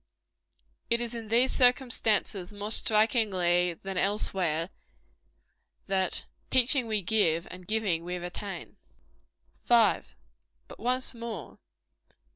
It 0.89 0.99
is 0.99 1.13
in 1.13 1.27
these 1.27 1.51
circumstances 1.53 2.51
more 2.51 2.71
strikingly 2.71 3.73
true 3.75 3.79
than 3.83 3.99
elsewhere, 3.99 4.71
that 5.85 6.25
"Teaching, 6.49 6.87
we 6.87 7.03
give; 7.03 7.47
and 7.51 7.67
giving, 7.67 8.03
we 8.03 8.17
retain." 8.17 8.77
5. 9.65 10.15
But 10.67 10.79
once 10.79 11.13
more. 11.13 11.59